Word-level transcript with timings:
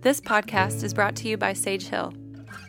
This 0.00 0.20
podcast 0.20 0.82
is 0.82 0.94
brought 0.94 1.16
to 1.16 1.28
you 1.28 1.36
by 1.36 1.52
Sage 1.52 1.86
Hill, 1.88 2.14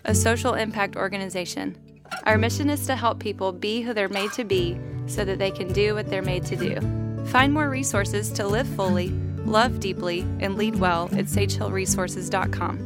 a 0.03 0.13
social 0.13 0.53
impact 0.53 0.95
organization. 0.95 1.77
Our 2.23 2.37
mission 2.37 2.69
is 2.69 2.85
to 2.87 2.95
help 2.95 3.19
people 3.19 3.51
be 3.51 3.81
who 3.81 3.93
they're 3.93 4.09
made 4.09 4.31
to 4.33 4.43
be 4.43 4.77
so 5.05 5.23
that 5.23 5.39
they 5.39 5.51
can 5.51 5.71
do 5.71 5.95
what 5.95 6.09
they're 6.09 6.21
made 6.21 6.45
to 6.45 6.55
do. 6.55 7.25
Find 7.27 7.53
more 7.53 7.69
resources 7.69 8.31
to 8.33 8.47
live 8.47 8.67
fully, 8.67 9.09
love 9.45 9.79
deeply, 9.79 10.21
and 10.39 10.55
lead 10.55 10.75
well 10.75 11.05
at 11.13 11.25
sagehillresources.com. 11.25 12.77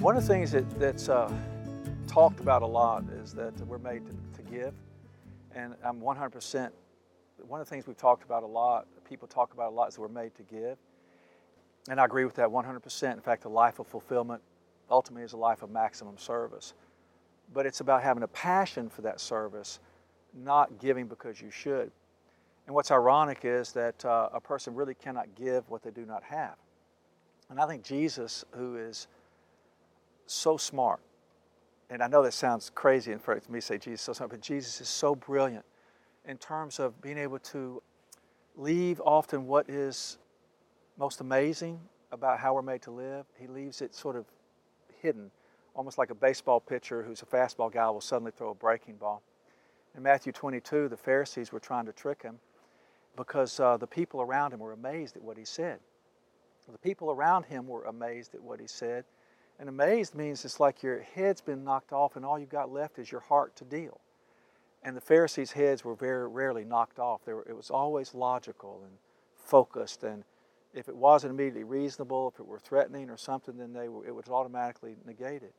One 0.00 0.16
of 0.16 0.22
the 0.22 0.28
things 0.28 0.50
that, 0.52 0.68
that's 0.78 1.08
uh, 1.08 1.32
talked 2.06 2.40
about 2.40 2.62
a 2.62 2.66
lot 2.66 3.04
is 3.22 3.32
that 3.34 3.58
we're 3.66 3.78
made 3.78 4.02
to, 4.06 4.42
to 4.42 4.50
give. 4.50 4.74
And 5.54 5.74
I'm 5.84 6.00
100%, 6.00 6.70
one 7.46 7.60
of 7.60 7.66
the 7.66 7.70
things 7.70 7.86
we've 7.86 7.96
talked 7.96 8.24
about 8.24 8.42
a 8.42 8.46
lot, 8.46 8.86
people 9.04 9.28
talk 9.28 9.54
about 9.54 9.72
a 9.72 9.74
lot, 9.74 9.88
is 9.88 9.98
we're 9.98 10.08
made 10.08 10.34
to 10.36 10.42
give. 10.42 10.76
And 11.88 12.00
I 12.00 12.04
agree 12.04 12.24
with 12.24 12.34
that 12.36 12.48
100%. 12.48 13.12
In 13.12 13.20
fact, 13.20 13.44
a 13.44 13.48
life 13.48 13.78
of 13.78 13.86
fulfillment 13.86 14.42
ultimately 14.90 15.24
is 15.24 15.32
a 15.32 15.36
life 15.36 15.62
of 15.62 15.70
maximum 15.70 16.16
service. 16.18 16.74
But 17.52 17.66
it's 17.66 17.80
about 17.80 18.02
having 18.02 18.22
a 18.22 18.28
passion 18.28 18.88
for 18.88 19.02
that 19.02 19.20
service, 19.20 19.80
not 20.34 20.78
giving 20.78 21.06
because 21.06 21.40
you 21.40 21.50
should. 21.50 21.90
And 22.66 22.74
what's 22.74 22.90
ironic 22.90 23.40
is 23.44 23.72
that 23.72 24.02
uh, 24.04 24.30
a 24.32 24.40
person 24.40 24.74
really 24.74 24.94
cannot 24.94 25.34
give 25.34 25.68
what 25.68 25.82
they 25.82 25.90
do 25.90 26.06
not 26.06 26.22
have. 26.24 26.56
And 27.50 27.60
I 27.60 27.66
think 27.66 27.82
Jesus, 27.82 28.44
who 28.52 28.76
is 28.76 29.06
so 30.26 30.56
smart, 30.56 31.00
and 31.90 32.02
I 32.02 32.06
know 32.06 32.22
that 32.22 32.32
sounds 32.32 32.70
crazy 32.74 33.12
in 33.12 33.18
for 33.18 33.38
me 33.50 33.58
to 33.58 33.60
say 33.60 33.76
Jesus 33.76 34.00
so 34.00 34.14
smart, 34.14 34.30
but 34.30 34.40
Jesus 34.40 34.80
is 34.80 34.88
so 34.88 35.14
brilliant 35.14 35.66
in 36.24 36.38
terms 36.38 36.80
of 36.80 37.00
being 37.02 37.18
able 37.18 37.38
to 37.38 37.82
leave 38.56 39.00
often 39.04 39.46
what 39.46 39.68
is 39.68 40.18
most 40.96 41.20
amazing 41.20 41.80
about 42.12 42.38
how 42.38 42.54
we're 42.54 42.62
made 42.62 42.82
to 42.82 42.90
live, 42.90 43.26
he 43.38 43.46
leaves 43.46 43.82
it 43.82 43.94
sort 43.94 44.16
of 44.16 44.26
hidden, 45.02 45.30
almost 45.74 45.98
like 45.98 46.10
a 46.10 46.14
baseball 46.14 46.60
pitcher 46.60 47.02
who's 47.02 47.22
a 47.22 47.26
fastball 47.26 47.72
guy 47.72 47.90
will 47.90 48.00
suddenly 48.00 48.30
throw 48.30 48.50
a 48.50 48.54
breaking 48.54 48.96
ball. 48.96 49.22
In 49.96 50.02
Matthew 50.02 50.32
22, 50.32 50.88
the 50.88 50.96
Pharisees 50.96 51.52
were 51.52 51.60
trying 51.60 51.86
to 51.86 51.92
trick 51.92 52.22
him 52.22 52.38
because 53.16 53.58
uh, 53.60 53.76
the 53.76 53.86
people 53.86 54.20
around 54.20 54.52
him 54.52 54.60
were 54.60 54.72
amazed 54.72 55.16
at 55.16 55.22
what 55.22 55.36
he 55.36 55.44
said. 55.44 55.78
The 56.70 56.78
people 56.78 57.10
around 57.10 57.44
him 57.44 57.66
were 57.66 57.84
amazed 57.84 58.34
at 58.34 58.42
what 58.42 58.58
he 58.58 58.66
said. 58.66 59.04
And 59.58 59.68
amazed 59.68 60.14
means 60.14 60.44
it's 60.44 60.58
like 60.58 60.82
your 60.82 61.00
head's 61.14 61.40
been 61.40 61.62
knocked 61.62 61.92
off 61.92 62.16
and 62.16 62.24
all 62.24 62.38
you've 62.38 62.48
got 62.48 62.72
left 62.72 62.98
is 62.98 63.12
your 63.12 63.20
heart 63.20 63.54
to 63.56 63.64
deal. 63.64 64.00
And 64.84 64.96
the 64.96 65.00
Pharisees' 65.00 65.52
heads 65.52 65.84
were 65.84 65.94
very 65.94 66.28
rarely 66.28 66.64
knocked 66.64 66.98
off. 66.98 67.26
Were, 67.26 67.44
it 67.48 67.56
was 67.56 67.70
always 67.70 68.14
logical 68.14 68.82
and 68.84 68.92
focused 69.34 70.04
and 70.04 70.24
if 70.74 70.88
it 70.88 70.96
wasn't 70.96 71.32
immediately 71.32 71.64
reasonable, 71.64 72.32
if 72.34 72.40
it 72.40 72.46
were 72.46 72.58
threatening 72.58 73.08
or 73.08 73.16
something, 73.16 73.56
then 73.56 73.72
they 73.72 73.88
were, 73.88 74.04
it 74.06 74.14
was 74.14 74.28
automatically 74.28 74.96
negated. 75.06 75.52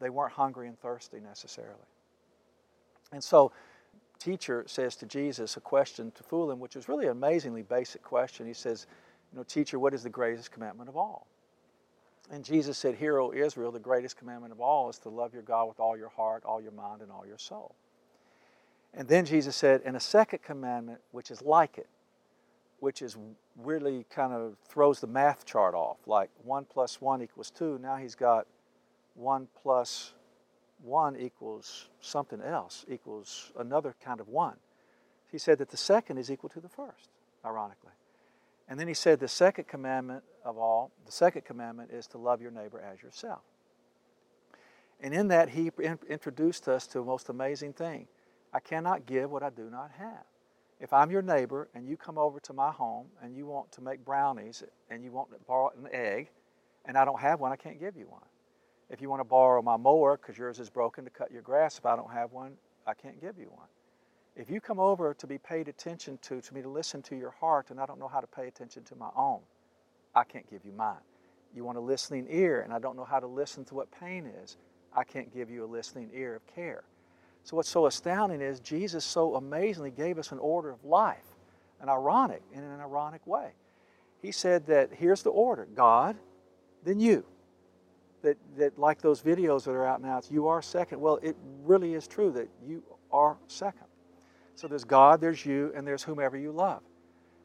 They 0.00 0.10
weren't 0.10 0.32
hungry 0.32 0.68
and 0.68 0.78
thirsty 0.78 1.18
necessarily. 1.20 1.86
And 3.10 3.24
so, 3.24 3.52
teacher 4.18 4.64
says 4.66 4.96
to 4.96 5.06
Jesus 5.06 5.56
a 5.56 5.60
question 5.60 6.10
to 6.12 6.22
fool 6.22 6.50
him, 6.50 6.60
which 6.60 6.76
is 6.76 6.88
really 6.88 7.06
an 7.06 7.12
amazingly 7.12 7.62
basic 7.62 8.02
question. 8.02 8.46
He 8.46 8.54
says, 8.54 8.86
"You 9.32 9.38
know, 9.38 9.44
teacher, 9.44 9.78
what 9.78 9.94
is 9.94 10.02
the 10.02 10.10
greatest 10.10 10.50
commandment 10.50 10.88
of 10.88 10.96
all?" 10.96 11.26
And 12.30 12.44
Jesus 12.44 12.76
said, 12.76 12.96
"Hear, 12.96 13.18
O 13.18 13.32
Israel, 13.32 13.72
the 13.72 13.80
greatest 13.80 14.16
commandment 14.16 14.52
of 14.52 14.60
all 14.60 14.88
is 14.90 14.98
to 15.00 15.08
love 15.08 15.32
your 15.32 15.42
God 15.42 15.68
with 15.68 15.80
all 15.80 15.96
your 15.96 16.08
heart, 16.08 16.44
all 16.44 16.60
your 16.60 16.72
mind, 16.72 17.02
and 17.02 17.10
all 17.10 17.26
your 17.26 17.38
soul." 17.38 17.74
And 18.96 19.08
then 19.08 19.24
Jesus 19.24 19.56
said, 19.56 19.82
"And 19.84 19.96
a 19.96 20.00
second 20.00 20.42
commandment, 20.42 21.00
which 21.10 21.30
is 21.30 21.42
like 21.42 21.78
it." 21.78 21.88
which 22.84 23.00
is 23.00 23.16
really 23.56 24.04
kind 24.10 24.34
of 24.34 24.56
throws 24.68 25.00
the 25.00 25.06
math 25.06 25.46
chart 25.46 25.74
off. 25.74 25.96
Like 26.06 26.28
1 26.42 26.66
plus 26.66 27.00
1 27.00 27.22
equals 27.22 27.50
2. 27.50 27.78
Now 27.78 27.96
he's 27.96 28.14
got 28.14 28.46
1 29.14 29.48
plus 29.62 30.12
1 30.82 31.16
equals 31.16 31.88
something 32.00 32.42
else, 32.42 32.84
equals 32.86 33.52
another 33.58 33.94
kind 34.04 34.20
of 34.20 34.28
1. 34.28 34.56
He 35.32 35.38
said 35.38 35.56
that 35.58 35.70
the 35.70 35.78
second 35.78 36.18
is 36.18 36.30
equal 36.30 36.50
to 36.50 36.60
the 36.60 36.68
first, 36.68 37.08
ironically. 37.42 37.92
And 38.68 38.78
then 38.78 38.86
he 38.86 38.92
said 38.92 39.18
the 39.18 39.28
second 39.28 39.66
commandment 39.66 40.22
of 40.44 40.58
all, 40.58 40.90
the 41.06 41.12
second 41.12 41.46
commandment 41.46 41.90
is 41.90 42.06
to 42.08 42.18
love 42.18 42.42
your 42.42 42.50
neighbor 42.50 42.80
as 42.80 43.02
yourself. 43.02 43.40
And 45.00 45.14
in 45.14 45.28
that, 45.28 45.48
he 45.48 45.70
introduced 46.08 46.68
us 46.68 46.86
to 46.88 47.00
a 47.00 47.04
most 47.04 47.30
amazing 47.30 47.72
thing. 47.72 48.08
I 48.54 48.60
cannot 48.60 49.04
give 49.04 49.30
what 49.30 49.42
I 49.42 49.50
do 49.50 49.68
not 49.70 49.90
have 49.98 50.24
if 50.80 50.92
I'm 50.92 51.10
your 51.10 51.22
neighbor 51.22 51.68
and 51.74 51.88
you 51.88 51.96
come 51.96 52.18
over 52.18 52.40
to 52.40 52.52
my 52.52 52.70
home 52.70 53.06
and 53.22 53.36
you 53.36 53.46
want 53.46 53.72
to 53.72 53.80
make 53.80 54.04
brownies 54.04 54.62
and 54.90 55.02
you 55.02 55.12
want 55.12 55.30
to 55.30 55.36
borrow 55.46 55.70
an 55.78 55.88
egg 55.92 56.30
and 56.84 56.98
I 56.98 57.04
don't 57.04 57.20
have 57.20 57.40
one, 57.40 57.52
I 57.52 57.56
can't 57.56 57.80
give 57.80 57.96
you 57.96 58.06
one. 58.08 58.26
If 58.90 59.00
you 59.00 59.08
want 59.08 59.20
to 59.20 59.24
borrow 59.24 59.62
my 59.62 59.76
mower 59.76 60.18
because 60.18 60.36
yours 60.36 60.58
is 60.58 60.68
broken 60.68 61.04
to 61.04 61.10
cut 61.10 61.32
your 61.32 61.42
grass, 61.42 61.78
if 61.78 61.86
I 61.86 61.96
don't 61.96 62.12
have 62.12 62.32
one, 62.32 62.52
I 62.86 62.92
can't 62.92 63.20
give 63.20 63.38
you 63.38 63.46
one. 63.46 63.68
If 64.36 64.50
you 64.50 64.60
come 64.60 64.78
over 64.78 65.14
to 65.14 65.26
be 65.26 65.38
paid 65.38 65.68
attention 65.68 66.18
to, 66.22 66.40
to 66.40 66.54
me 66.54 66.60
to 66.60 66.68
listen 66.68 67.00
to 67.02 67.16
your 67.16 67.30
heart, 67.30 67.70
and 67.70 67.80
I 67.80 67.86
don't 67.86 67.98
know 67.98 68.08
how 68.08 68.20
to 68.20 68.26
pay 68.26 68.48
attention 68.48 68.82
to 68.84 68.96
my 68.96 69.08
own, 69.16 69.40
I 70.14 70.24
can't 70.24 70.48
give 70.50 70.64
you 70.64 70.72
mine. 70.72 71.00
You 71.54 71.64
want 71.64 71.78
a 71.78 71.80
listening 71.80 72.26
ear, 72.28 72.60
and 72.60 72.72
I 72.72 72.78
don't 72.78 72.96
know 72.96 73.04
how 73.04 73.20
to 73.20 73.26
listen 73.26 73.64
to 73.66 73.74
what 73.74 73.88
pain 73.92 74.30
is, 74.42 74.58
I 74.92 75.04
can't 75.04 75.32
give 75.32 75.50
you 75.50 75.64
a 75.64 75.66
listening 75.66 76.10
ear 76.12 76.34
of 76.34 76.46
care. 76.54 76.84
So, 77.44 77.56
what's 77.56 77.68
so 77.68 77.86
astounding 77.86 78.40
is 78.40 78.58
Jesus 78.58 79.04
so 79.04 79.36
amazingly 79.36 79.90
gave 79.90 80.18
us 80.18 80.32
an 80.32 80.38
order 80.38 80.70
of 80.70 80.82
life, 80.82 81.36
an 81.80 81.90
ironic, 81.90 82.42
in 82.54 82.62
an 82.62 82.80
ironic 82.80 83.26
way. 83.26 83.50
He 84.22 84.32
said 84.32 84.66
that 84.66 84.88
here's 84.94 85.22
the 85.22 85.30
order 85.30 85.68
God, 85.74 86.16
then 86.84 86.98
you. 86.98 87.24
That, 88.22 88.38
that 88.56 88.78
like 88.78 89.02
those 89.02 89.20
videos 89.20 89.64
that 89.64 89.72
are 89.72 89.86
out 89.86 90.00
now, 90.00 90.16
it's 90.16 90.30
you 90.30 90.48
are 90.48 90.62
second. 90.62 90.98
Well, 90.98 91.18
it 91.22 91.36
really 91.62 91.92
is 91.92 92.08
true 92.08 92.32
that 92.32 92.48
you 92.66 92.82
are 93.12 93.36
second. 93.48 93.84
So 94.54 94.66
there's 94.66 94.84
God, 94.84 95.20
there's 95.20 95.44
you, 95.44 95.70
and 95.76 95.86
there's 95.86 96.02
whomever 96.02 96.38
you 96.38 96.50
love. 96.50 96.80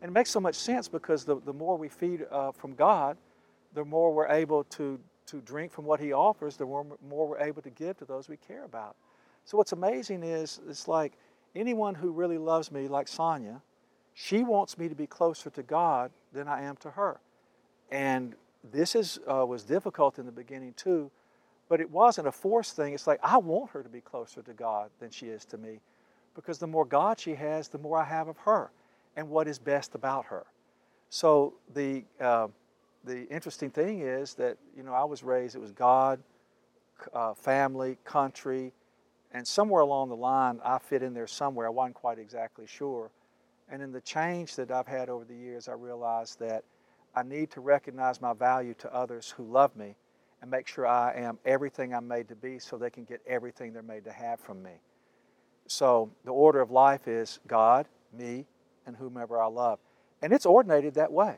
And 0.01 0.09
it 0.09 0.13
makes 0.13 0.29
so 0.29 0.39
much 0.39 0.55
sense 0.55 0.87
because 0.87 1.25
the, 1.25 1.41
the 1.41 1.51
more 1.51 1.77
we 1.77 1.89
feed 1.89 2.25
uh, 2.31 2.53
from 2.53 2.75
God, 2.75 3.17
the 3.73 3.83
more 3.83 4.13
we're 4.13 4.29
able 4.29 4.63
to, 4.63 4.97
to 5.25 5.41
drink 5.41 5.73
from 5.73 5.83
what 5.83 5.99
He 5.99 6.13
offers, 6.13 6.55
the 6.55 6.65
more, 6.65 6.85
more 7.05 7.27
we're 7.27 7.41
able 7.41 7.61
to 7.61 7.69
give 7.69 7.97
to 7.97 8.05
those 8.05 8.29
we 8.29 8.37
care 8.37 8.63
about. 8.63 8.95
So 9.49 9.57
what's 9.57 9.71
amazing 9.71 10.21
is 10.21 10.59
it's 10.69 10.87
like 10.87 11.13
anyone 11.55 11.95
who 11.95 12.11
really 12.11 12.37
loves 12.37 12.71
me, 12.71 12.87
like 12.87 13.07
Sonia, 13.07 13.63
she 14.13 14.43
wants 14.43 14.77
me 14.77 14.87
to 14.87 14.93
be 14.93 15.07
closer 15.07 15.49
to 15.49 15.63
God 15.63 16.11
than 16.31 16.47
I 16.47 16.61
am 16.61 16.75
to 16.81 16.91
her. 16.91 17.19
And 17.89 18.35
this 18.71 18.93
is, 18.93 19.19
uh, 19.27 19.43
was 19.47 19.63
difficult 19.63 20.19
in 20.19 20.27
the 20.27 20.31
beginning 20.31 20.75
too, 20.75 21.09
but 21.67 21.81
it 21.81 21.89
wasn't 21.89 22.27
a 22.27 22.31
forced 22.31 22.75
thing. 22.75 22.93
It's 22.93 23.07
like 23.07 23.19
I 23.23 23.37
want 23.37 23.71
her 23.71 23.81
to 23.81 23.89
be 23.89 24.01
closer 24.01 24.43
to 24.43 24.53
God 24.53 24.91
than 24.99 25.09
she 25.09 25.29
is 25.29 25.45
to 25.45 25.57
me 25.57 25.79
because 26.35 26.59
the 26.59 26.67
more 26.67 26.85
God 26.85 27.19
she 27.19 27.33
has, 27.33 27.69
the 27.69 27.79
more 27.79 27.97
I 27.97 28.03
have 28.03 28.27
of 28.27 28.37
her 28.37 28.69
and 29.15 29.31
what 29.31 29.47
is 29.47 29.57
best 29.57 29.95
about 29.95 30.25
her. 30.25 30.45
So 31.09 31.55
the, 31.73 32.03
uh, 32.21 32.49
the 33.03 33.27
interesting 33.29 33.71
thing 33.71 34.01
is 34.01 34.35
that, 34.35 34.57
you 34.77 34.83
know, 34.83 34.93
I 34.93 35.05
was 35.05 35.23
raised, 35.23 35.55
it 35.55 35.59
was 35.59 35.71
God, 35.71 36.19
uh, 37.15 37.33
family, 37.33 37.97
country, 38.03 38.73
and 39.31 39.47
somewhere 39.47 39.81
along 39.81 40.09
the 40.09 40.15
line, 40.15 40.59
I 40.63 40.79
fit 40.79 41.03
in 41.03 41.13
there 41.13 41.27
somewhere. 41.27 41.67
I 41.67 41.69
wasn't 41.69 41.95
quite 41.95 42.19
exactly 42.19 42.65
sure. 42.67 43.11
And 43.71 43.81
in 43.81 43.91
the 43.91 44.01
change 44.01 44.55
that 44.55 44.71
I've 44.71 44.87
had 44.87 45.09
over 45.09 45.25
the 45.25 45.35
years, 45.35 45.67
I 45.67 45.73
realized 45.73 46.39
that 46.39 46.63
I 47.15 47.23
need 47.23 47.51
to 47.51 47.61
recognize 47.61 48.21
my 48.21 48.33
value 48.33 48.73
to 48.79 48.93
others 48.93 49.33
who 49.35 49.43
love 49.43 49.75
me 49.75 49.95
and 50.41 50.49
make 50.49 50.67
sure 50.67 50.87
I 50.87 51.13
am 51.13 51.37
everything 51.45 51.93
I'm 51.93 52.07
made 52.07 52.27
to 52.29 52.35
be 52.35 52.59
so 52.59 52.77
they 52.77 52.89
can 52.89 53.03
get 53.03 53.21
everything 53.27 53.73
they're 53.73 53.81
made 53.83 54.05
to 54.05 54.11
have 54.11 54.39
from 54.39 54.63
me. 54.63 54.81
So 55.67 56.09
the 56.25 56.31
order 56.31 56.61
of 56.61 56.71
life 56.71 57.07
is 57.07 57.39
God, 57.47 57.87
me, 58.17 58.47
and 58.87 58.95
whomever 58.95 59.39
I 59.41 59.47
love. 59.47 59.79
And 60.21 60.33
it's 60.33 60.45
ordinated 60.45 60.95
that 60.95 61.11
way. 61.11 61.37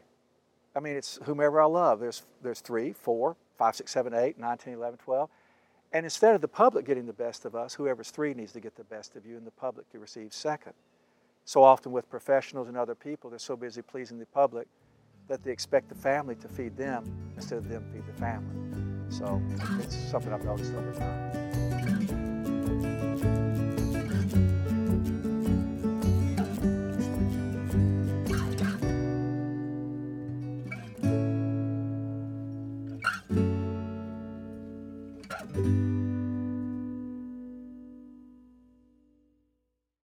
I 0.75 0.79
mean, 0.79 0.95
it's 0.95 1.19
whomever 1.23 1.61
I 1.61 1.65
love. 1.65 1.99
There's, 1.99 2.23
there's 2.41 2.61
three, 2.61 2.94
four, 2.94 3.35
five, 3.57 3.75
six, 3.75 3.91
seven, 3.91 4.13
eight, 4.13 4.39
nine, 4.39 4.57
ten, 4.57 4.73
eleven, 4.73 4.97
twelve. 4.97 5.29
And 5.93 6.05
instead 6.05 6.35
of 6.35 6.41
the 6.41 6.47
public 6.47 6.85
getting 6.85 7.05
the 7.05 7.13
best 7.13 7.45
of 7.45 7.55
us, 7.55 7.73
whoever's 7.73 8.11
three 8.11 8.33
needs 8.33 8.53
to 8.53 8.59
get 8.59 8.75
the 8.75 8.83
best 8.85 9.15
of 9.15 9.25
you, 9.25 9.38
and 9.38 9.45
the 9.45 9.51
public 9.51 9.89
to 9.91 9.99
receive 9.99 10.33
second. 10.33 10.73
So 11.43 11.63
often 11.63 11.91
with 11.91 12.09
professionals 12.09 12.67
and 12.67 12.77
other 12.77 12.95
people, 12.95 13.29
they're 13.29 13.39
so 13.39 13.57
busy 13.57 13.81
pleasing 13.81 14.19
the 14.19 14.25
public 14.27 14.67
that 15.27 15.43
they 15.43 15.51
expect 15.51 15.89
the 15.89 15.95
family 15.95 16.35
to 16.35 16.47
feed 16.47 16.77
them 16.77 17.33
instead 17.35 17.57
of 17.57 17.67
them 17.67 17.85
feed 17.91 18.05
the 18.05 18.19
family. 18.19 18.55
So 19.09 19.41
it's 19.81 19.95
something 19.95 20.31
I've 20.31 20.45
noticed 20.45 20.73
over 20.73 20.93
time. 20.93 21.40